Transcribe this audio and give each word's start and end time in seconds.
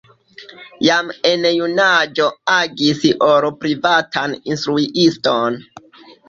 Jam 0.85 1.09
en 1.31 1.43
junaĝo 1.49 2.25
agis 2.53 3.03
ol 3.27 3.47
privatan 3.61 4.35
instruiston. 4.53 5.61